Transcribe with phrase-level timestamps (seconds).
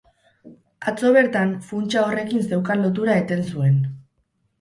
[0.91, 3.77] Atzo bertan, funtsa horrekin zeukan lotura eten zuen.